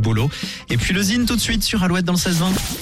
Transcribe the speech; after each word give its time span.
boulot. 0.00 0.30
Et 0.68 0.76
puis 0.76 0.92
le 0.92 1.02
Zine 1.02 1.26
tout 1.26 1.36
de 1.36 1.40
suite 1.40 1.62
sur 1.62 1.82
Alouette 1.82 2.04
dans 2.04 2.14
le 2.14 2.18
16-20. 2.18 2.34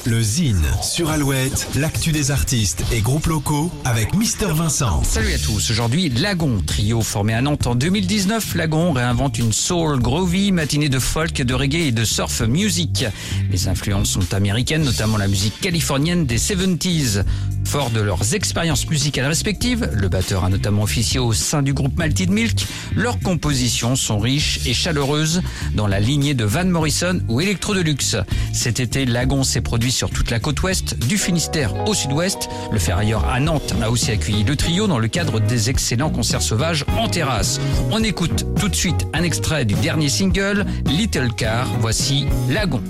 Le 0.07 0.23
Zine 0.23 0.65
sur 0.83 1.11
Alouette, 1.11 1.69
l'actu 1.77 2.13
des 2.13 2.31
artistes 2.31 2.85
et 2.93 3.01
groupes 3.01 3.27
locaux 3.27 3.71
avec 3.85 4.15
Mister 4.15 4.47
Vincent. 4.47 5.03
Salut 5.05 5.33
à 5.33 5.39
tous, 5.39 5.71
aujourd'hui 5.71 6.09
Lagon, 6.09 6.63
trio 6.67 7.03
formé 7.03 7.35
à 7.35 7.43
Nantes 7.43 7.67
en 7.67 7.75
2019. 7.75 8.55
Lagon 8.55 8.93
réinvente 8.93 9.39
une 9.39 9.53
soul 9.53 10.01
groovy, 10.01 10.53
matinée 10.53 10.89
de 10.89 10.99
folk, 10.99 11.35
de 11.35 11.55
reggae 11.55 11.89
et 11.89 11.93
de 11.93 12.05
surf 12.05 12.41
music. 12.43 13.05
Les 13.51 13.69
influences 13.69 14.11
sont 14.11 14.35
américaines, 14.35 14.85
notamment 14.85 15.17
la 15.17 15.29
musique 15.29 15.61
californienne 15.61 16.27
des 16.27 16.39
70s. 16.39 17.25
Fort 17.69 17.91
de 17.91 18.01
leurs 18.01 18.33
expériences 18.33 18.89
musicales 18.89 19.27
respectives, 19.27 19.91
le 19.93 20.09
batteur 20.09 20.43
a 20.43 20.49
notamment 20.49 20.85
officié 20.85 21.21
au 21.21 21.35
sein 21.35 21.61
du 21.61 21.75
groupe 21.75 21.99
Malted 21.99 22.31
Milk, 22.31 22.67
leurs 22.97 23.21
compositions 23.21 23.95
sont 23.95 24.19
riches 24.19 24.61
et 24.65 24.73
chaleureuses 24.73 25.43
dans 25.75 25.87
la 25.87 26.01
lignée 26.01 26.33
de 26.33 26.47
Van 26.47 26.65
Morrison 26.65 27.21
ou 27.29 27.43
Electro 27.43 27.75
Deluxe. 27.75 28.17
Cet 28.55 28.81
été, 28.81 29.05
Lagon 29.05 29.45
s'est 29.45 29.61
produit 29.61 29.93
sur 29.93 30.09
toute 30.09 30.31
la 30.31 30.41
côte 30.41 30.63
ouest, 30.63 30.99
du 30.99 31.19
Finistère 31.19 31.87
au 31.87 31.93
sud-ouest. 31.93 32.49
Le 32.73 32.79
ferrailleur 32.79 33.29
à 33.29 33.39
Nantes 33.39 33.75
a 33.83 33.91
aussi 33.91 34.13
accueilli 34.13 34.45
le 34.45 34.57
trio 34.57 34.87
dans 34.87 34.99
le 34.99 35.09
cadre 35.09 35.39
des 35.39 35.69
excellents 35.69 36.09
concerts 36.09 36.41
sauvages 36.41 36.87
en 36.97 37.11
terrasse. 37.11 37.61
On 37.91 38.03
écoute 38.03 38.47
tout 38.59 38.71
de 38.71 38.75
suite 38.75 39.07
un 39.13 39.25
extrait 39.25 39.67
du 39.67 39.75
dernier 39.75 40.09
single, 40.09 40.65
Little 40.87 41.29
Car. 41.37 41.69
Voici 41.81 42.25
Lagon. 42.49 42.81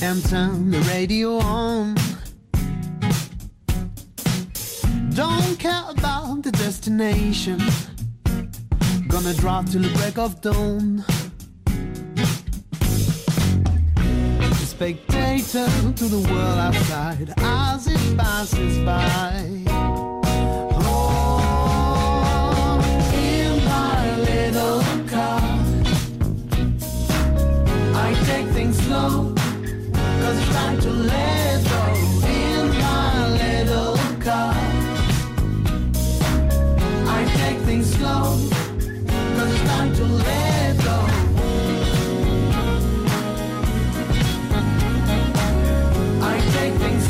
And 0.00 0.24
turn 0.28 0.70
the 0.70 0.78
radio 0.92 1.38
on. 1.38 1.94
Don't 5.10 5.58
care 5.58 5.84
about 5.88 6.42
the 6.42 6.52
destination. 6.52 7.58
Gonna 9.08 9.34
drive 9.34 9.70
till 9.70 9.82
the 9.82 9.90
break 9.98 10.18
of 10.18 10.40
dawn. 10.40 11.04
A 14.40 14.54
spectator 14.54 15.68
to 15.96 16.04
the 16.04 16.20
world 16.30 16.58
outside 16.58 17.34
as 17.38 17.88
it 17.88 18.16
passes 18.16 18.78
by. 18.84 19.47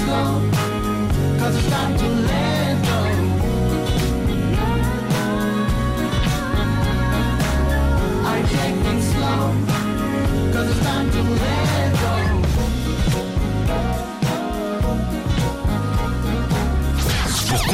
Slow, 0.08 0.47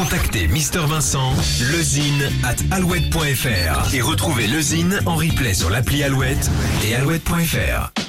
Pour 0.04 0.10
contacter 0.10 0.48
Mister 0.48 0.80
Vincent, 0.80 1.32
lezine 1.72 2.30
at 2.44 2.56
alouette.fr 2.76 3.94
et 3.94 4.02
retrouver 4.02 4.46
lezine 4.46 5.00
en 5.06 5.14
replay 5.14 5.54
sur 5.54 5.70
l'appli 5.70 6.02
Alouette 6.02 6.50
et 6.86 6.94
alouette.fr. 6.94 8.03